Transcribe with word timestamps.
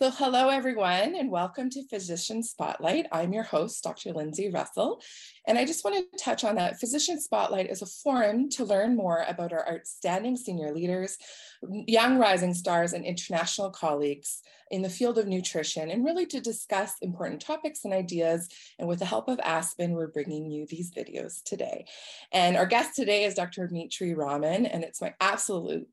So 0.00 0.10
hello 0.10 0.48
everyone 0.48 1.14
and 1.14 1.30
welcome 1.30 1.68
to 1.68 1.86
Physician 1.86 2.42
Spotlight. 2.42 3.04
I'm 3.12 3.34
your 3.34 3.42
host, 3.42 3.84
Dr. 3.84 4.14
Lindsay 4.14 4.48
Russell. 4.48 5.02
And 5.46 5.58
I 5.58 5.66
just 5.66 5.84
want 5.84 5.94
to 5.96 6.24
touch 6.24 6.42
on 6.42 6.54
that 6.54 6.80
Physician 6.80 7.20
Spotlight 7.20 7.68
is 7.68 7.82
a 7.82 7.86
forum 7.86 8.48
to 8.52 8.64
learn 8.64 8.96
more 8.96 9.26
about 9.28 9.52
our 9.52 9.70
outstanding 9.70 10.38
senior 10.38 10.72
leaders, 10.72 11.18
young 11.86 12.16
rising 12.16 12.54
stars 12.54 12.94
and 12.94 13.04
international 13.04 13.68
colleagues 13.68 14.40
in 14.70 14.82
the 14.82 14.88
field 14.88 15.18
of 15.18 15.26
nutrition 15.26 15.90
and 15.90 16.04
really 16.04 16.24
to 16.24 16.40
discuss 16.40 16.94
important 17.02 17.42
topics 17.42 17.84
and 17.84 17.92
ideas. 17.92 18.48
And 18.78 18.88
with 18.88 19.00
the 19.00 19.04
help 19.04 19.28
of 19.28 19.40
Aspen, 19.40 19.92
we're 19.92 20.06
bringing 20.06 20.50
you 20.50 20.64
these 20.64 20.92
videos 20.92 21.42
today. 21.42 21.84
And 22.32 22.56
our 22.56 22.66
guest 22.66 22.94
today 22.94 23.24
is 23.24 23.34
Dr. 23.34 23.68
Maitreyi 23.68 24.16
Raman, 24.16 24.64
and 24.64 24.84
it's 24.84 25.02
my 25.02 25.12
absolute 25.20 25.88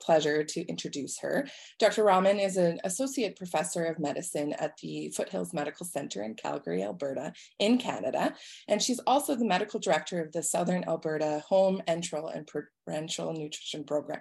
pleasure 0.00 0.44
to 0.44 0.66
introduce 0.66 1.18
her. 1.20 1.46
Dr. 1.78 2.04
Raman 2.04 2.38
is 2.38 2.56
an 2.56 2.80
associate 2.84 3.36
professor 3.36 3.84
of 3.84 3.98
medicine 3.98 4.52
at 4.54 4.76
the 4.78 5.12
Foothills 5.16 5.52
Medical 5.52 5.86
Center 5.86 6.22
in 6.22 6.34
Calgary, 6.34 6.82
Alberta, 6.82 7.32
in 7.58 7.78
Canada. 7.78 8.34
And 8.66 8.82
she's 8.82 9.00
also 9.00 9.34
the 9.34 9.44
medical 9.44 9.80
director 9.80 10.22
of 10.22 10.32
the 10.32 10.42
Southern 10.42 10.84
Alberta 10.84 11.42
Home, 11.48 11.82
Enteral, 11.86 12.34
and 12.34 12.48
Parenteral 12.88 13.36
Nutrition 13.36 13.84
Program. 13.84 14.20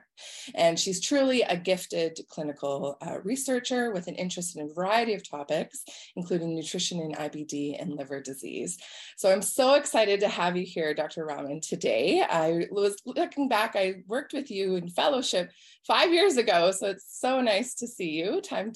And 0.56 0.80
she's 0.80 1.02
truly 1.02 1.42
a 1.44 1.56
gifted 1.56 2.20
clinical 2.30 2.98
uh, 3.02 3.20
researcher 3.24 3.92
with 3.92 4.08
an 4.08 4.16
interest 4.16 4.58
in 4.58 4.70
a 4.70 4.74
variety 4.74 5.14
of 5.14 5.28
topics, 5.28 5.84
including 6.16 6.56
nutrition 6.56 7.00
and 7.00 7.16
IBD 7.16 7.82
and 7.82 7.94
liver 7.94 8.22
disease. 8.22 8.78
So 9.16 9.32
I'm 9.32 9.42
so 9.42 9.76
excited 9.76 10.20
to 10.22 10.28
have 10.28 10.58
you 10.58 10.66
here, 10.66 10.94
Dr. 10.94 11.26
Raman, 11.26 11.62
today. 11.62 12.24
I 12.28 12.68
was 12.72 12.98
looking 13.06 13.48
back, 13.48 13.76
I 13.76 14.04
worked 14.08 14.34
with 14.34 14.52
you 14.52 14.76
in 14.76 14.90
fellowship 14.90 15.37
five 15.86 16.14
years 16.14 16.38
ago, 16.38 16.72
so 16.72 16.88
it's 16.88 17.20
so 17.20 17.42
nice 17.42 17.76
to 17.76 17.88
see 17.88 18.12
you. 18.12 18.42
Time 18.42 18.72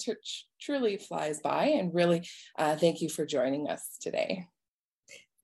truly 0.60 0.96
flies 0.96 1.40
by, 1.40 1.66
and 1.66 1.94
really 1.94 2.26
uh, 2.58 2.76
thank 2.76 3.00
you 3.00 3.08
for 3.08 3.26
joining 3.26 3.68
us 3.68 3.96
today. 4.00 4.46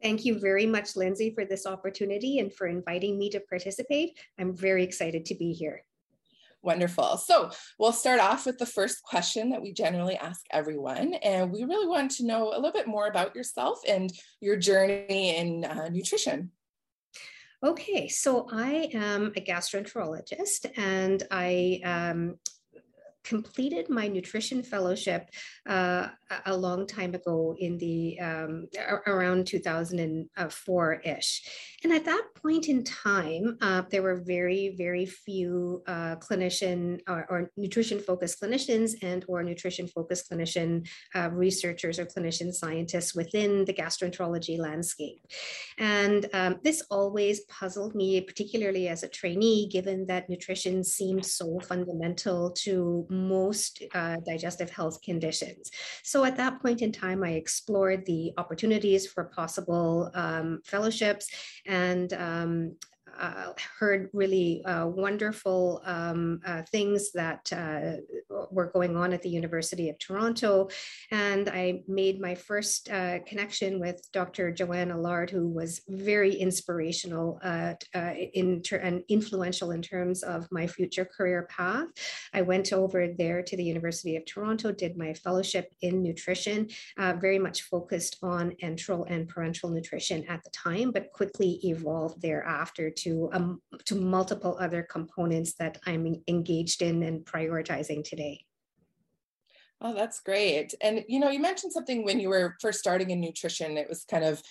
Thank 0.03 0.25
you 0.25 0.39
very 0.39 0.67
much, 0.67 0.95
Lindsay, 0.95 1.33
for 1.35 1.45
this 1.45 1.67
opportunity 1.67 2.39
and 2.39 2.55
for 2.55 2.67
inviting 2.69 3.19
me 3.19 3.31
to 3.31 3.41
participate. 3.41 4.19
I'm 4.39 4.57
very 4.57 4.85
excited 4.85 5.25
to 5.27 5.35
be 5.35 5.53
here. 5.53 5.83
Wonderful. 6.63 7.17
So 7.19 7.51
we'll 7.79 7.93
start 7.93 8.21
off 8.21 8.45
with 8.45 8.59
the 8.59 8.67
first 8.67 9.03
question 9.03 9.51
that 9.51 9.63
we 9.63 9.73
generally 9.73 10.17
ask 10.17 10.45
everyone. 10.51 11.15
And 11.15 11.53
we 11.53 11.65
really 11.65 11.87
want 11.87 12.11
to 12.13 12.27
know 12.27 12.49
a 12.49 12.59
little 12.59 12.73
bit 12.73 12.89
more 12.89 13.07
about 13.07 13.35
yourself 13.35 13.81
and 13.89 14.13
your 14.41 14.57
journey 14.57 15.37
in 15.37 15.65
uh, 15.65 15.89
nutrition. 15.89 16.51
Okay, 17.61 18.07
so 18.07 18.47
I 18.53 18.89
am 18.95 19.33
a 19.35 19.41
gastroenterologist 19.41 20.71
and 20.77 21.21
I 21.29 21.81
um, 21.85 22.39
completed 23.25 23.91
my 23.91 24.07
nutrition 24.07 24.63
fellowship 24.63 25.29
uh, 25.69 26.07
a 26.47 26.57
long 26.57 26.87
time 26.87 27.15
ago 27.15 27.55
in 27.59 27.79
the 27.79 28.19
um, 28.21 28.67
around 29.07 29.45
2004-ish. 29.47 31.43
And 31.85 31.93
at 31.93 32.05
that 32.05 32.25
point 32.43 32.69
in 32.69 32.85
time, 32.85 33.57
uh, 33.61 33.83
there 33.91 34.03
were 34.03 34.17
very, 34.17 34.75
very 34.77 35.07
few 35.07 35.83
uh, 35.87 36.17
clinician 36.17 37.01
or, 37.09 37.27
or 37.31 37.51
nutrition-focused 37.57 38.41
clinicians 38.41 38.95
and 39.03 39.25
or 39.29 39.43
nutrition-focused 39.43 40.31
clinician 40.31 40.87
uh, 41.15 41.31
researchers 41.31 41.99
or 41.99 42.07
clinician 42.07 42.53
scientists 42.53 43.15
within 43.15 43.65
the 43.65 43.73
gastroenterology 43.73 44.59
landscape. 44.59 45.21
And 45.79 46.27
um, 46.33 46.57
this 46.65 46.83
always 46.91 47.41
puzzled 47.43 47.95
me, 47.95 48.21
particularly 48.21 48.89
as 48.89 49.03
a 49.03 49.09
trainee, 49.09 49.69
given 49.69 50.07
that 50.07 50.29
nutrition 50.29 50.83
seemed 50.85 51.25
so 51.25 51.61
fundamental 51.61 52.51
to 52.51 53.07
most 53.09 53.83
uh, 53.95 54.17
digestive 54.27 54.71
health 54.71 55.01
conditions. 55.03 55.71
So 56.03 56.18
at 56.25 56.37
that 56.37 56.61
point 56.61 56.83
in 56.83 56.93
time, 56.93 57.25
I 57.25 57.31
explored 57.33 58.07
the 58.07 58.33
opportunities 58.37 59.07
for 59.07 59.25
possible 59.25 60.11
um, 60.15 60.61
fellowships 60.65 61.29
and 61.67 62.13
um, 62.13 62.77
uh, 63.19 63.53
heard 63.79 64.11
really 64.13 64.63
uh, 64.65 64.87
wonderful 64.87 65.83
um, 65.85 66.41
uh, 66.47 66.63
things 66.71 67.13
that 67.13 67.53
uh, 67.53 68.01
were 68.51 68.71
going 68.73 68.97
on 68.97 69.13
at 69.13 69.23
the 69.23 69.29
University 69.29 69.89
of 69.89 69.99
Toronto. 69.99 70.69
And 71.11 71.49
I 71.49 71.83
made 71.87 72.21
my 72.21 72.35
first 72.35 72.91
uh, 72.91 73.21
connection 73.27 73.81
with 73.81 74.01
Dr. 74.13 74.53
Johane 74.53 74.93
Allard, 74.93 75.31
who 75.31 75.49
was 75.49 75.83
very 75.89 76.35
inspirational 76.35 77.39
uh, 77.43 77.75
in 77.95 78.63
and 78.73 79.03
influential 79.09 79.71
in 79.71 79.83
terms 79.83 80.23
of 80.23 80.47
my 80.51 80.67
future 80.67 81.05
career 81.05 81.49
path. 81.51 81.87
I 82.33 82.43
went 82.43 82.73
over 82.73 83.09
there 83.17 83.43
to 83.43 83.57
the 83.57 83.65
University 83.65 84.17
of 84.17 84.25
Toronto, 84.25 84.73
did 84.73 84.97
my 84.97 85.15
fellowship 85.15 85.73
in 85.83 86.03
nutrition, 86.03 86.69
very 86.99 87.39
much 87.39 87.63
focused 87.63 88.19
on 88.23 88.53
enteral 88.63 89.07
and 89.09 89.33
parenteral 89.33 89.73
nutrition 89.73 90.25
at 90.29 90.43
the 90.45 90.51
time, 90.51 90.91
but 90.91 91.13
quickly 91.13 91.61
evolved 91.65 92.21
thereafter 92.21 92.91
to 92.91 93.31
um, 93.33 93.61
to 93.85 93.95
multiple 93.95 94.57
other 94.61 94.83
components 94.83 95.55
that 95.55 95.79
I'm 95.87 96.23
engaged 96.29 96.83
in 96.83 97.03
and 97.03 97.25
prioritizing 97.25 98.05
today. 98.05 98.38
Oh, 99.81 99.95
that's 99.95 100.21
great. 100.21 100.75
And 100.81 101.05
you 101.09 101.21
know, 101.21 101.31
you 101.31 101.39
mentioned 101.39 101.73
something 101.73 102.05
when 102.05 102.19
you 102.19 102.29
were 102.29 102.57
first 102.61 102.81
starting 102.81 103.11
in 103.11 103.21
nutrition. 103.21 103.77
It 103.77 103.89
was 103.89 104.05
kind 104.05 104.25
of 104.25 104.43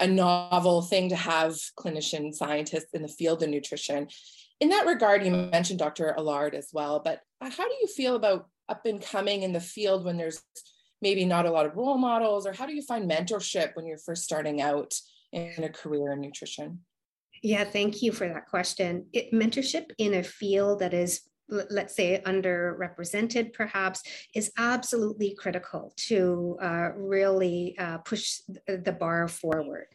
a 0.00 0.06
novel 0.06 0.82
thing 0.82 1.08
to 1.08 1.16
have 1.16 1.56
clinician 1.78 2.34
scientists 2.34 2.92
in 2.92 3.02
the 3.02 3.08
field 3.08 3.42
of 3.42 3.48
nutrition. 3.48 4.08
In 4.60 4.68
that 4.70 4.86
regard, 4.86 5.24
you 5.24 5.30
mentioned 5.30 5.78
Dr. 5.78 6.14
Allard 6.16 6.54
as 6.54 6.70
well, 6.72 7.00
but 7.04 7.20
uh, 7.40 7.50
how 7.50 7.64
do 7.64 7.74
you 7.80 7.86
feel 7.86 8.16
about 8.16 8.48
up 8.68 8.86
and 8.86 9.00
coming 9.00 9.42
in 9.42 9.52
the 9.52 9.60
field 9.60 10.04
when 10.04 10.16
there's 10.16 10.42
maybe 11.02 11.24
not 11.24 11.46
a 11.46 11.50
lot 11.50 11.66
of 11.66 11.76
role 11.76 11.98
models, 11.98 12.46
or 12.46 12.52
how 12.52 12.66
do 12.66 12.74
you 12.74 12.82
find 12.82 13.10
mentorship 13.10 13.74
when 13.74 13.86
you're 13.86 13.98
first 13.98 14.24
starting 14.24 14.60
out 14.60 14.94
in 15.32 15.64
a 15.64 15.68
career 15.68 16.12
in 16.12 16.20
nutrition? 16.20 16.80
Yeah, 17.42 17.64
thank 17.64 18.00
you 18.00 18.10
for 18.10 18.26
that 18.26 18.46
question. 18.46 19.06
It, 19.12 19.32
mentorship 19.32 19.90
in 19.98 20.14
a 20.14 20.22
field 20.22 20.80
that 20.80 20.94
is 20.94 21.20
let's 21.48 21.94
say 21.94 22.22
underrepresented 22.24 23.52
perhaps 23.52 24.02
is 24.34 24.50
absolutely 24.56 25.34
critical 25.38 25.92
to 25.96 26.56
uh, 26.60 26.90
really 26.96 27.76
uh, 27.78 27.98
push 27.98 28.40
the 28.66 28.96
bar 28.98 29.28
forward. 29.28 29.86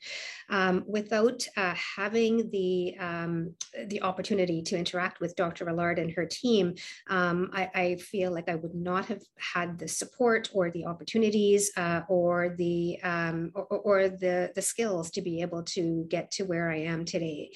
Um, 0.50 0.84
without 0.88 1.46
uh, 1.58 1.76
having 1.76 2.50
the 2.52 2.96
um, 3.00 3.54
the 3.88 4.02
opportunity 4.02 4.62
to 4.64 4.78
interact 4.78 5.20
with 5.20 5.36
dr 5.36 5.68
allard 5.68 6.00
and 6.00 6.12
her 6.12 6.26
team 6.26 6.74
um, 7.09 7.50
I, 7.54 7.70
I, 7.76 7.96
feel 7.96 8.32
like 8.32 8.50
i 8.50 8.56
would 8.56 8.74
not 8.74 9.06
have 9.06 9.22
had 9.38 9.78
the 9.78 9.88
support 9.88 10.50
or 10.54 10.72
the 10.72 10.86
opportunities 10.86 11.72
uh, 11.78 12.02
or 12.09 12.56
the 12.58 13.00
um, 13.04 13.52
or, 13.54 13.66
or, 13.66 14.09
the 14.09 14.52
the 14.56 14.62
skills 14.62 15.12
to 15.12 15.22
be 15.22 15.42
able 15.42 15.64
to 15.64 16.06
get 16.09 16.32
to 16.32 16.44
where 16.44 16.70
i 16.70 16.78
am 16.78 17.06
today. 17.06 17.52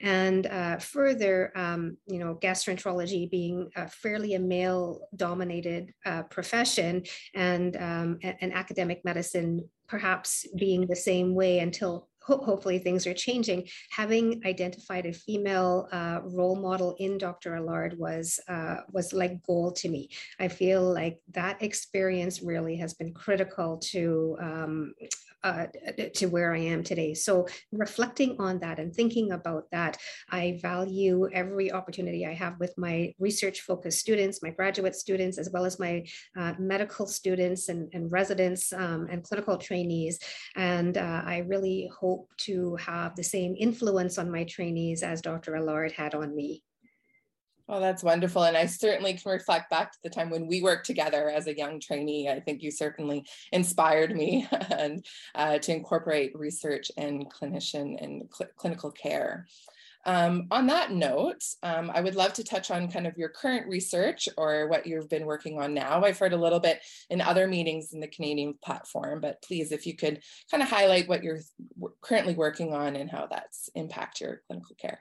And 0.00 0.46
uh, 0.46 0.78
further 0.78 1.52
um, 1.56 1.96
you 2.06 2.18
know 2.18 2.38
gastroenterology 2.40 3.30
being 3.38 3.70
a 3.76 3.86
fairly 4.02 4.34
a 4.34 4.38
male 4.56 4.84
dominated 5.14 5.84
uh, 6.04 6.22
profession 6.24 7.02
and, 7.34 7.76
um, 7.76 8.18
academic 8.62 8.98
medicine 9.04 9.52
perhaps 9.94 10.46
being 10.56 10.86
the 10.86 11.02
same 11.10 11.34
way 11.34 11.60
until 11.60 12.08
hopefully 12.20 12.78
things 12.78 13.06
are 13.06 13.14
changing. 13.14 13.66
Having 13.90 14.42
identified 14.44 15.06
a 15.06 15.12
female 15.12 15.88
uh, 15.92 16.20
role 16.24 16.56
model 16.56 16.94
in 16.98 17.16
Dr. 17.18 17.56
Allard 17.56 17.98
was 17.98 18.38
uh, 18.48 18.78
was 18.92 19.12
like 19.12 19.42
gold 19.46 19.76
to 19.76 19.88
me. 19.88 20.10
I 20.38 20.48
feel 20.48 20.82
like 21.00 21.16
that 21.40 21.62
experience 21.62 22.42
really 22.42 22.76
has 22.76 22.92
been 22.94 23.14
critical 23.14 23.78
to 23.92 24.36
um, 24.40 24.94
uh, 25.44 25.66
to 26.14 26.26
where 26.26 26.54
I 26.54 26.58
am 26.58 26.82
today. 26.82 27.14
So 27.14 27.46
reflecting 27.72 28.36
on 28.38 28.58
that 28.60 28.78
and 28.78 28.94
thinking 28.94 29.32
about 29.32 29.64
that, 29.72 29.96
I 30.30 30.58
value 30.60 31.28
every 31.32 31.72
opportunity 31.72 32.26
I 32.26 32.34
have 32.34 32.58
with 32.58 32.74
my 32.76 33.14
research 33.18 33.60
focused 33.60 34.00
students, 34.00 34.42
my 34.42 34.50
graduate 34.50 34.96
students, 34.96 35.38
as 35.38 35.50
well 35.50 35.64
as 35.64 35.78
my 35.78 36.04
uh, 36.36 36.54
medical 36.58 37.06
students 37.06 37.68
and, 37.68 37.88
and 37.92 38.10
residents 38.10 38.72
um, 38.72 39.06
and 39.10 39.22
clinical 39.22 39.56
trainees. 39.56 40.18
And 40.56 40.96
uh, 40.96 41.22
I 41.24 41.38
really 41.46 41.90
hope 41.98 42.28
to 42.38 42.76
have 42.76 43.14
the 43.14 43.24
same 43.24 43.54
influence 43.58 44.18
on 44.18 44.30
my 44.30 44.44
trainees 44.44 45.02
as 45.02 45.22
Dr. 45.22 45.56
Allard 45.56 45.92
had 45.92 46.14
on 46.14 46.34
me. 46.34 46.62
Oh, 47.70 47.80
that's 47.80 48.02
wonderful. 48.02 48.44
And 48.44 48.56
I 48.56 48.64
certainly 48.64 49.12
can 49.12 49.30
reflect 49.30 49.68
back 49.68 49.92
to 49.92 49.98
the 50.02 50.08
time 50.08 50.30
when 50.30 50.46
we 50.46 50.62
worked 50.62 50.86
together 50.86 51.28
as 51.28 51.46
a 51.46 51.56
young 51.56 51.80
trainee. 51.80 52.28
I 52.28 52.40
think 52.40 52.62
you 52.62 52.70
certainly 52.70 53.26
inspired 53.52 54.16
me 54.16 54.48
and 54.70 55.04
uh, 55.34 55.58
to 55.58 55.74
incorporate 55.74 56.32
research 56.34 56.90
and 56.96 57.30
clinician 57.30 58.02
and 58.02 58.22
cl 58.32 58.48
clinical 58.56 58.90
care. 58.90 59.46
Um, 60.06 60.46
on 60.50 60.68
that 60.68 60.92
note, 60.92 61.42
um, 61.62 61.90
I 61.92 62.00
would 62.00 62.14
love 62.14 62.32
to 62.34 62.44
touch 62.44 62.70
on 62.70 62.90
kind 62.90 63.06
of 63.06 63.18
your 63.18 63.28
current 63.28 63.66
research 63.68 64.26
or 64.38 64.66
what 64.68 64.86
you've 64.86 65.10
been 65.10 65.26
working 65.26 65.60
on 65.60 65.74
now. 65.74 66.02
I've 66.02 66.18
heard 66.18 66.32
a 66.32 66.38
little 66.38 66.60
bit 66.60 66.80
in 67.10 67.20
other 67.20 67.46
meetings 67.46 67.92
in 67.92 68.00
the 68.00 68.08
Canadian 68.08 68.54
platform, 68.64 69.20
but 69.20 69.42
please, 69.42 69.70
if 69.72 69.86
you 69.86 69.94
could 69.94 70.22
kind 70.50 70.62
of 70.62 70.70
highlight 70.70 71.08
what 71.08 71.22
you're 71.22 71.40
currently 72.00 72.34
working 72.34 72.72
on 72.72 72.96
and 72.96 73.10
how 73.10 73.26
that's 73.26 73.68
impact 73.74 74.22
your 74.22 74.40
clinical 74.46 74.76
care. 74.80 75.00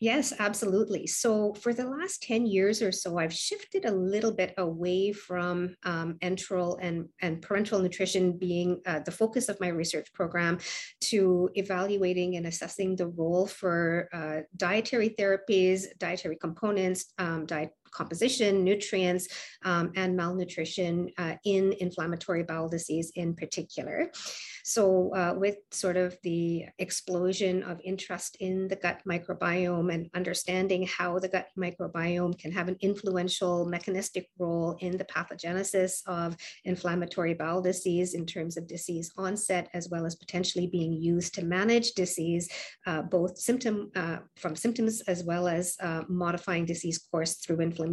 Yes, 0.00 0.32
absolutely. 0.38 1.06
So 1.06 1.54
for 1.54 1.72
the 1.72 1.88
last 1.88 2.22
10 2.22 2.46
years 2.46 2.82
or 2.82 2.92
so, 2.92 3.18
I've 3.18 3.32
shifted 3.32 3.84
a 3.84 3.90
little 3.90 4.32
bit 4.32 4.54
away 4.58 5.12
from 5.12 5.76
um, 5.84 6.14
enteral 6.22 6.78
and, 6.80 7.08
and 7.20 7.40
parenteral 7.42 7.82
nutrition 7.82 8.36
being 8.36 8.80
uh, 8.86 9.00
the 9.00 9.10
focus 9.10 9.48
of 9.48 9.60
my 9.60 9.68
research 9.68 10.12
program 10.12 10.58
to 11.02 11.50
evaluating 11.54 12.36
and 12.36 12.46
assessing 12.46 12.96
the 12.96 13.08
role 13.08 13.46
for 13.46 14.08
uh, 14.12 14.40
dietary 14.56 15.14
therapies, 15.18 15.84
dietary 15.98 16.36
components, 16.36 17.12
um, 17.18 17.46
diet 17.46 17.70
composition, 17.94 18.64
nutrients, 18.64 19.28
um, 19.64 19.92
and 19.96 20.16
malnutrition 20.16 21.10
uh, 21.18 21.34
in 21.44 21.72
inflammatory 21.80 22.42
bowel 22.42 22.68
disease 22.68 23.12
in 23.14 23.34
particular. 23.34 24.10
So 24.66 25.14
uh, 25.14 25.34
with 25.36 25.56
sort 25.72 25.98
of 25.98 26.16
the 26.22 26.64
explosion 26.78 27.62
of 27.64 27.80
interest 27.84 28.38
in 28.40 28.66
the 28.66 28.76
gut 28.76 29.02
microbiome 29.06 29.92
and 29.92 30.08
understanding 30.14 30.86
how 30.86 31.18
the 31.18 31.28
gut 31.28 31.48
microbiome 31.58 32.38
can 32.38 32.50
have 32.50 32.68
an 32.68 32.78
influential 32.80 33.66
mechanistic 33.66 34.30
role 34.38 34.76
in 34.80 34.96
the 34.96 35.04
pathogenesis 35.04 36.00
of 36.06 36.34
inflammatory 36.64 37.34
bowel 37.34 37.60
disease 37.60 38.14
in 38.14 38.24
terms 38.24 38.56
of 38.56 38.66
disease 38.66 39.12
onset, 39.18 39.68
as 39.74 39.90
well 39.90 40.06
as 40.06 40.14
potentially 40.14 40.66
being 40.66 40.94
used 40.94 41.34
to 41.34 41.44
manage 41.44 41.92
disease, 41.92 42.48
uh, 42.86 43.02
both 43.02 43.36
symptom 43.36 43.90
uh, 43.94 44.18
from 44.36 44.56
symptoms 44.56 45.02
as 45.02 45.24
well 45.24 45.46
as 45.46 45.76
uh, 45.80 46.02
modifying 46.08 46.64
disease 46.64 46.98
course 47.10 47.34
through 47.34 47.60
inflammation, 47.60 47.83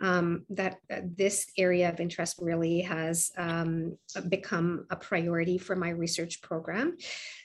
um, 0.00 0.44
that 0.50 0.78
uh, 0.90 1.00
this 1.04 1.46
area 1.58 1.88
of 1.88 2.00
interest 2.00 2.36
really 2.40 2.80
has 2.80 3.30
um, 3.36 3.96
become 4.28 4.86
a 4.90 4.96
priority 4.96 5.58
for 5.58 5.76
my 5.76 5.90
research 5.90 6.42
program. 6.42 6.96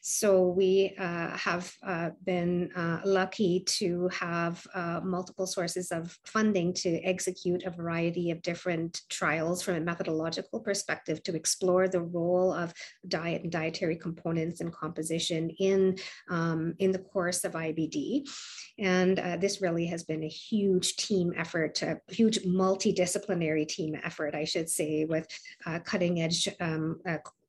So 0.04 0.48
we 0.48 0.96
uh, 0.98 1.38
have 1.38 1.72
uh, 1.86 2.10
been 2.26 2.72
uh, 2.76 3.02
lucky 3.06 3.60
to 3.68 4.10
have 4.10 4.66
uh, 4.74 5.00
multiple 5.04 5.46
sources 5.46 5.92
of 5.92 6.18
funding 6.26 6.74
to 6.74 7.00
execute 7.04 7.64
a 7.64 7.70
variety 7.70 8.32
of 8.32 8.42
different 8.42 9.02
trials 9.10 9.62
from 9.62 9.76
a 9.76 9.80
methodological 9.80 10.60
perspective 10.60 11.22
to 11.24 11.36
explore 11.36 11.88
the 11.88 12.02
role 12.02 12.52
of 12.52 12.74
diet 13.08 13.44
and 13.44 13.52
dietary 13.52 13.96
components 13.96 14.60
and 14.60 14.74
composition 14.74 15.52
in, 15.60 15.96
um, 16.32 16.74
in 16.80 16.92
the 16.92 17.00
course 17.00 17.44
of 17.44 17.54
IBD. 17.54 18.28
And 18.80 19.20
uh, 19.20 19.38
this 19.38 19.62
really 19.62 19.86
has 19.86 20.04
been 20.04 20.24
a 20.24 20.28
huge 20.28 20.96
team 20.96 21.32
effort, 21.38 21.84
a 21.84 22.00
huge 22.10 22.40
multidisciplinary 22.40 23.68
team 23.68 23.96
effort, 24.04 24.34
I 24.34 24.46
should 24.46 24.68
say, 24.68 25.06
with 25.06 25.28
uh, 25.68 25.78
cutting 25.80 26.22
edge 26.22 26.48
um, 26.60 27.00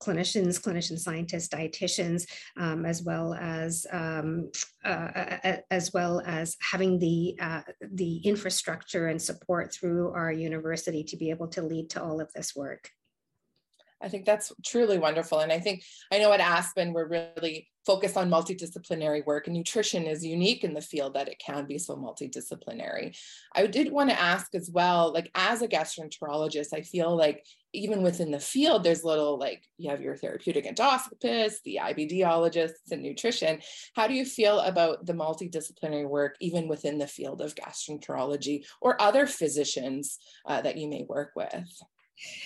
clinicians, 0.02 0.60
clinician 0.60 0.98
scientists, 0.98 1.48
dietitians, 1.48 2.26
um, 2.56 2.84
as 2.84 3.02
well 3.02 3.34
as 3.34 3.86
um, 3.92 4.50
uh, 4.84 5.58
as 5.70 5.92
well 5.92 6.20
as 6.26 6.56
having 6.60 6.98
the 6.98 7.36
uh, 7.40 7.62
the 7.92 8.16
infrastructure 8.18 9.06
and 9.06 9.20
support 9.20 9.72
through 9.72 10.12
our 10.12 10.32
university 10.32 11.04
to 11.04 11.16
be 11.16 11.30
able 11.30 11.48
to 11.48 11.62
lead 11.62 11.88
to 11.90 12.02
all 12.02 12.20
of 12.20 12.32
this 12.32 12.56
work. 12.56 12.90
I 14.02 14.08
think 14.08 14.24
that's 14.24 14.52
truly 14.64 14.98
wonderful. 14.98 15.40
And 15.40 15.52
I 15.52 15.60
think 15.60 15.84
I 16.10 16.18
know 16.18 16.32
at 16.32 16.40
Aspen, 16.40 16.92
we're 16.92 17.08
really 17.36 17.68
focused 17.84 18.16
on 18.16 18.30
multidisciplinary 18.30 19.24
work, 19.26 19.46
and 19.46 19.56
nutrition 19.56 20.04
is 20.04 20.24
unique 20.24 20.62
in 20.62 20.74
the 20.74 20.80
field 20.80 21.14
that 21.14 21.28
it 21.28 21.42
can 21.44 21.66
be 21.66 21.78
so 21.78 21.96
multidisciplinary. 21.96 23.16
I 23.54 23.66
did 23.66 23.90
want 23.90 24.10
to 24.10 24.20
ask 24.20 24.54
as 24.54 24.70
well, 24.72 25.12
like 25.12 25.30
as 25.34 25.62
a 25.62 25.68
gastroenterologist, 25.68 26.72
I 26.72 26.82
feel 26.82 27.16
like 27.16 27.44
even 27.72 28.02
within 28.02 28.30
the 28.30 28.38
field, 28.38 28.84
there's 28.84 29.02
little 29.02 29.38
like 29.38 29.62
you 29.78 29.90
have 29.90 30.00
your 30.00 30.16
therapeutic 30.16 30.66
endoscopist, 30.66 31.62
the 31.64 31.80
IBDologists, 31.82 32.90
and 32.90 33.02
nutrition. 33.02 33.60
How 33.94 34.06
do 34.06 34.14
you 34.14 34.24
feel 34.24 34.60
about 34.60 35.06
the 35.06 35.14
multidisciplinary 35.14 36.08
work, 36.08 36.36
even 36.40 36.68
within 36.68 36.98
the 36.98 37.06
field 37.06 37.40
of 37.40 37.54
gastroenterology 37.54 38.64
or 38.80 39.00
other 39.00 39.26
physicians 39.26 40.18
uh, 40.46 40.60
that 40.60 40.76
you 40.76 40.88
may 40.88 41.04
work 41.08 41.32
with? 41.34 41.82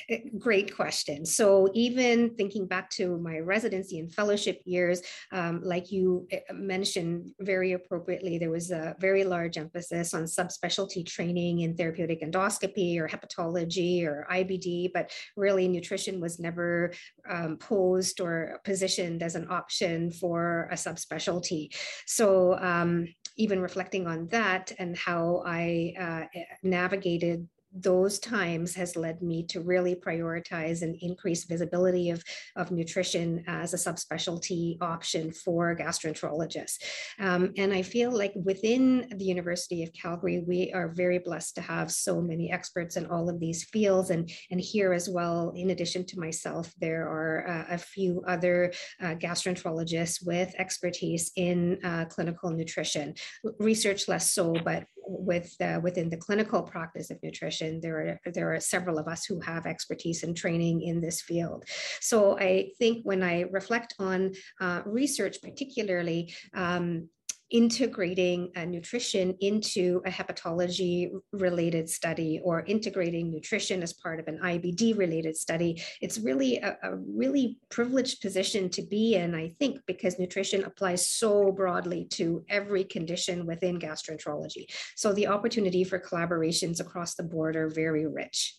Eh, 0.09 0.21
great 0.39 0.75
question. 0.75 1.27
So 1.27 1.71
even 1.75 2.35
thinking 2.37 2.67
back 2.67 2.91
to 2.91 3.19
my 3.19 3.39
residency 3.39 3.99
and 3.99 4.13
fellowship 4.13 4.61
years, 4.65 5.03
um, 5.33 5.61
like 5.63 5.91
you 5.91 6.27
eh, 6.31 6.41
mentioned 6.53 7.33
very 7.41 7.73
appropriately, 7.73 8.39
there 8.39 8.51
was 8.51 8.71
a 8.71 8.97
very 9.01 9.25
large 9.25 9.59
emphasis 9.59 10.15
on 10.15 10.25
subspecialty 10.25 11.05
training 11.07 11.61
in 11.61 11.77
therapeutic 11.77 12.23
endoscopy 12.23 12.99
or 12.99 13.09
hepatology 13.09 14.05
or 14.05 14.27
IBD, 14.31 14.93
but 14.93 15.11
really 15.37 15.69
nutrition 15.69 16.21
was 16.21 16.39
never 16.39 16.93
um, 17.29 17.57
posed 17.57 18.21
or 18.21 18.61
positioned 18.65 19.23
as 19.23 19.35
an 19.35 19.47
option 19.51 20.11
for 20.11 20.69
a 20.71 20.75
subspecialty. 20.75 21.75
So 22.07 22.57
um, 22.59 23.09
even 23.37 23.61
reflecting 23.61 24.07
on 24.07 24.29
that 24.29 24.73
and 24.79 24.97
how 24.97 25.43
I 25.45 25.95
uh, 25.99 26.39
eh, 26.39 26.45
navigated 26.63 27.49
those 27.82 28.19
times 28.19 28.75
has 28.75 28.96
led 28.96 29.23
me 29.23 29.44
to 29.44 29.61
really 29.61 29.94
prioritize 29.94 30.82
and 30.82 30.96
increase 31.00 31.44
visibility 31.44 32.11
of, 32.11 32.23
of 32.56 32.70
nutrition 32.70 33.44
as 33.46 33.75
a 33.75 33.76
subspecialty 33.76 34.76
option 34.81 35.32
for 35.32 35.76
gastroenterologists. 35.76 36.78
Um, 37.19 37.52
and 37.56 37.73
I 37.73 37.82
feel 37.82 38.11
like 38.11 38.32
within 38.34 39.08
the 39.17 39.25
University 39.25 39.82
of 39.82 39.93
Calgary, 39.93 40.44
we 40.46 40.73
are 40.73 40.88
very 40.88 41.19
blessed 41.19 41.55
to 41.56 41.61
have 41.61 41.90
so 41.90 42.20
many 42.20 42.50
experts 42.50 42.96
in 42.96 43.06
all 43.06 43.28
of 43.28 43.40
these 43.40 43.64
fields. 43.64 44.11
And, 44.11 44.31
and 44.50 44.61
here 44.61 44.93
as 44.93 45.08
well, 45.08 45.52
in 45.56 45.70
addition 45.70 46.05
to 46.06 46.20
myself, 46.20 46.72
there 46.81 47.05
are 47.08 47.49
uh, 47.49 47.75
a 47.75 47.79
few 47.79 48.22
other 48.26 48.72
uh, 49.00 49.14
gastroenterologists 49.14 50.25
with 50.25 50.55
expertise 50.58 51.32
in 51.37 51.79
uh, 51.84 52.05
clinical 52.06 52.50
nutrition. 52.50 53.14
Research 53.58 54.08
less 54.08 54.32
so, 54.32 54.55
but 54.64 54.84
with 55.06 55.55
within 55.82 56.08
the 56.08 56.17
clinical 56.17 56.62
practice 56.62 57.11
of 57.11 57.23
nutrition, 57.23 57.81
there 57.81 58.19
are 58.25 58.32
there 58.32 58.55
are 58.55 58.61
several 58.61 58.99
of 58.99 59.08
us 59.08 59.25
who 59.25 59.41
have 59.41 59.67
expertise 59.67 60.23
and 60.23 60.37
training 60.37 60.82
in 60.82 61.00
this 61.00 61.23
field. 61.23 61.64
So 62.00 62.38
I 62.38 62.70
think 62.79 63.05
when 63.05 63.23
I 63.23 63.43
reflect 63.43 63.94
on 63.99 64.35
uh, 64.61 64.82
research, 64.85 65.41
particularly. 65.43 66.35
Um, 66.55 67.08
integrating 67.50 68.50
uh, 68.56 68.64
nutrition 68.64 69.34
into 69.40 70.02
a 70.04 70.10
hepatology 70.10 71.10
related 71.32 71.88
study 71.88 72.40
or 72.43 72.64
integrating 72.66 73.31
nutrition 73.31 73.82
as 73.82 73.93
part 73.93 74.19
of 74.19 74.26
an 74.26 74.38
IBD 74.43 74.98
related 74.98 75.36
study. 75.36 75.81
It's 76.00 76.19
really 76.19 76.58
a, 76.58 76.76
a, 76.82 76.96
really 76.96 77.58
privileged 77.69 78.20
position 78.20 78.69
to 78.70 78.82
be 78.82 79.15
in, 79.15 79.34
I 79.34 79.55
think, 79.60 79.81
because 79.86 80.19
nutrition 80.19 80.65
applies 80.65 81.08
so 81.08 81.53
broadly 81.53 82.06
to 82.12 82.44
every 82.48 82.82
condition 82.84 83.46
within 83.46 83.79
gastroenterology. 83.79 84.67
So 84.96 85.12
the 85.12 85.29
opportunity 85.29 85.84
for 85.84 86.00
collaborations 86.00 86.81
across 86.81 87.15
the 87.15 87.22
board 87.22 87.55
are 87.55 87.69
very 87.69 88.06
rich. 88.06 88.56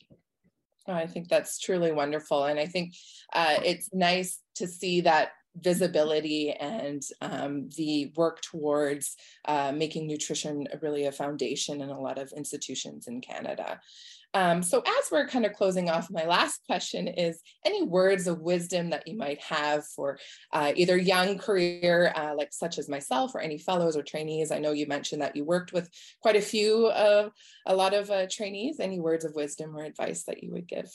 Oh, 0.87 0.93
I 0.93 1.07
think 1.07 1.27
that's 1.27 1.59
truly 1.59 1.91
wonderful. 1.91 2.45
And 2.45 2.57
I 2.57 2.65
think 2.65 2.93
uh, 3.33 3.57
it's 3.65 3.89
nice 3.93 4.39
to 4.55 4.67
see 4.67 5.01
that 5.01 5.31
visibility 5.59 6.51
and 6.51 7.01
um, 7.21 7.69
the 7.77 8.11
work 8.15 8.41
towards 8.41 9.15
uh, 9.45 9.71
making 9.71 10.07
nutrition 10.07 10.67
really 10.81 11.05
a 11.05 11.11
foundation 11.11 11.81
in 11.81 11.89
a 11.89 11.99
lot 11.99 12.17
of 12.17 12.31
institutions 12.33 13.07
in 13.07 13.21
Canada. 13.21 13.79
Um, 14.33 14.61
so 14.61 14.83
as 14.85 15.09
we're 15.11 15.27
kind 15.27 15.45
of 15.45 15.53
closing 15.53 15.89
off, 15.89 16.11
my 16.11 16.25
last 16.25 16.61
question 16.65 17.07
is 17.07 17.41
any 17.65 17.83
words 17.83 18.27
of 18.27 18.41
wisdom 18.41 18.89
that 18.89 19.07
you 19.07 19.17
might 19.17 19.41
have 19.41 19.85
for 19.87 20.19
uh, 20.53 20.73
either 20.75 20.97
young 20.97 21.37
career, 21.37 22.11
uh, 22.15 22.35
like 22.35 22.51
such 22.51 22.77
as 22.77 22.89
myself 22.89 23.33
or 23.33 23.41
any 23.41 23.57
fellows 23.57 23.95
or 23.95 24.03
trainees? 24.03 24.51
I 24.51 24.59
know 24.59 24.73
you 24.73 24.85
mentioned 24.85 25.21
that 25.21 25.35
you 25.35 25.45
worked 25.45 25.73
with 25.73 25.89
quite 26.21 26.35
a 26.35 26.41
few, 26.41 26.87
uh, 26.87 27.29
a 27.65 27.75
lot 27.75 27.93
of 27.93 28.11
uh, 28.11 28.27
trainees. 28.29 28.79
Any 28.79 28.99
words 28.99 29.25
of 29.25 29.33
wisdom 29.33 29.75
or 29.75 29.83
advice 29.83 30.23
that 30.25 30.43
you 30.43 30.51
would 30.51 30.67
give? 30.67 30.91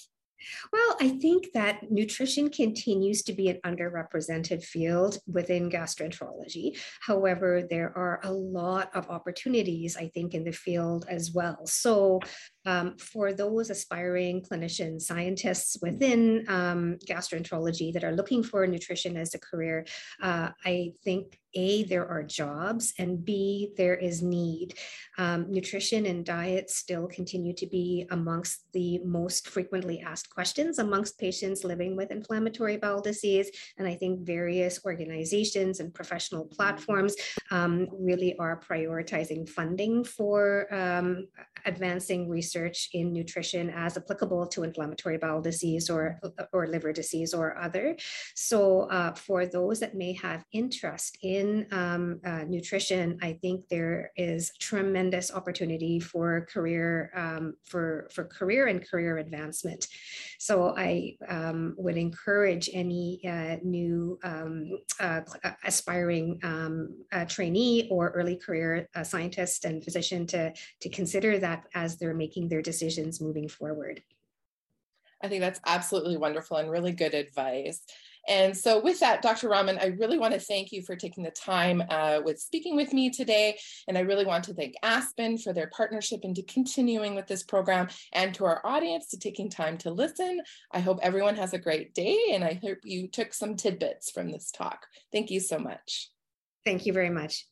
Well, 0.73 0.97
I 1.01 1.11
think 1.11 1.53
that 1.55 1.91
nutrition 1.91 2.51
continues 2.51 3.23
to 3.23 3.33
be 3.33 3.49
an 3.49 3.61
underrepresented 3.65 4.63
field 4.65 5.19
within 5.27 5.71
gastroenterology. 5.71 6.79
However, 7.01 7.67
there 7.69 7.97
are 7.97 8.21
a 8.25 8.33
lot 8.33 8.91
of 8.95 9.09
opportunities, 9.11 9.97
I 9.97 10.09
think, 10.09 10.35
in 10.35 10.45
the 10.45 10.53
field 10.53 11.07
as 11.09 11.33
well. 11.33 11.67
So, 11.67 12.21
um, 12.65 12.97
for 12.99 13.33
those 13.33 13.71
aspiring 13.71 14.43
clinicians, 14.43 15.03
scientists 15.03 15.77
within 15.83 16.45
um, 16.49 16.99
gastroenterology 17.09 17.93
that 17.93 18.05
are 18.05 18.13
looking 18.13 18.43
for 18.43 18.67
nutrition 18.67 19.17
as 19.17 19.35
a 19.35 19.39
career, 19.39 19.85
uh, 20.23 20.51
I 20.65 20.93
think 21.05 21.39
a, 21.55 21.85
there 21.85 22.09
are 22.09 22.23
jobs, 22.23 22.95
and 22.99 23.25
B, 23.25 23.73
there 23.77 23.97
is 23.97 24.23
need. 24.23 24.75
Um, 25.19 25.51
nutrition 25.51 26.07
and 26.07 26.25
diet 26.25 26.71
still 26.71 27.07
continue 27.07 27.55
to 27.55 27.67
be 27.67 28.07
amongst 28.11 28.65
the 28.73 29.01
most 29.05 29.49
frequently 29.49 30.01
asked 30.01 30.31
questions 30.35 30.79
amongst 30.79 31.19
patients 31.19 31.65
living 31.65 31.97
with 31.97 32.11
inflammatory 32.11 32.77
bowel 32.77 33.01
disease. 33.01 33.51
And 33.79 33.87
I 33.87 33.95
think 33.95 34.27
various 34.27 34.81
organizations 34.85 35.81
and 35.81 35.93
professional 35.93 36.45
platforms 36.47 37.15
um, 37.51 37.89
really 37.93 38.37
are 38.39 38.61
prioritizing 38.61 39.49
funding 39.49 40.05
for 40.05 40.67
um, 40.75 41.29
advancing 41.67 42.29
research 42.29 42.89
in 42.93 43.13
nutrition 43.13 43.71
as 43.71 43.97
applicable 43.97 44.47
to 44.49 44.63
inflammatory 44.63 45.19
bowel 45.19 45.43
disease 45.43 45.91
or, 45.91 46.19
or 46.53 46.67
liver 46.67 46.93
disease 46.93 47.35
or 47.35 47.57
other. 47.59 47.97
So 48.35 48.83
uh, 48.91 49.13
for 49.15 49.47
those 49.47 49.81
that 49.81 49.95
may 49.95 50.13
have 50.15 50.45
interest 50.53 51.19
in 51.23 51.42
in 51.43 51.67
um, 51.73 52.21
uh, 52.25 52.45
nutrition, 52.47 53.19
I 53.21 53.33
think 53.35 53.69
there 53.69 54.13
is 54.17 54.53
tremendous 54.61 55.33
opportunity 55.33 55.99
for 55.99 56.47
career 56.53 57.11
um, 57.15 57.55
for 57.65 58.09
for 58.15 58.25
career 58.25 58.69
and 58.69 58.87
career 58.89 59.19
advancement. 59.19 59.89
So 60.39 60.75
I 60.77 61.17
um, 61.29 61.75
would 61.77 61.97
encourage 61.97 62.71
any 62.73 63.21
uh, 63.27 63.57
new 63.63 64.19
um, 64.23 64.79
uh, 65.01 65.23
aspiring 65.65 66.39
um, 66.43 66.75
uh, 67.13 67.25
trainee 67.25 67.89
or 67.91 68.11
early 68.11 68.37
career 68.37 68.89
uh, 68.95 69.05
scientist 69.05 69.65
and 69.65 69.85
physician 69.85 70.27
to 70.29 70.53
to 70.81 70.89
consider 70.89 71.39
that 71.39 71.67
as 71.75 71.97
they're 71.97 72.15
making 72.15 72.49
their 72.49 72.63
decisions 72.63 73.21
moving 73.21 73.49
forward. 73.49 74.03
I 75.25 75.29
think 75.29 75.41
that's 75.41 75.61
absolutely 75.67 76.17
wonderful 76.17 76.57
and 76.57 76.71
really 76.71 76.93
good 76.93 77.15
advice. 77.15 77.81
And 78.29 78.57
so 78.57 78.81
with 78.81 79.01
that, 79.01 79.23
Dr. 79.23 79.49
Raman, 79.49 79.79
I 79.79 79.87
really 79.99 80.19
want 80.19 80.35
to 80.35 80.41
thank 80.41 80.73
you 80.73 80.83
for 80.83 80.97
taking 80.97 81.25
the 81.25 81.31
time 81.31 81.83
uh, 81.89 82.21
with 82.25 82.41
speaking 82.41 82.77
with 82.77 82.93
me 82.93 83.11
today. 83.11 83.59
And 83.89 83.99
I 83.99 84.03
really 84.03 84.25
want 84.25 84.45
to 84.45 84.55
thank 84.55 84.75
Aspen 84.83 85.39
for 85.39 85.53
their 85.53 85.69
partnership 85.69 86.21
into 86.23 86.43
continuing 86.43 87.15
with 87.15 87.27
this 87.27 87.43
program 87.43 87.89
and 88.13 88.35
to 88.35 88.45
our 88.45 88.65
audience 88.65 89.09
to 89.09 89.19
taking 89.19 89.51
time 89.51 89.77
to 89.79 89.91
listen. 89.91 90.41
I 90.73 90.81
hope 90.81 91.01
everyone 91.03 91.37
has 91.37 91.53
a 91.53 91.59
great 91.59 91.95
day 91.95 92.19
and 92.33 92.45
I 92.45 92.61
hope 92.63 92.79
you 92.85 93.09
took 93.09 93.35
some 93.35 93.57
tidbits 93.57 94.11
from 94.11 94.31
this 94.31 94.51
talk. 94.51 94.87
Thank 95.11 95.31
you 95.31 95.41
so 95.41 95.59
much. 95.59 96.11
Thank 96.65 96.87
you 96.87 96.93
very 96.93 97.11
much. 97.11 97.47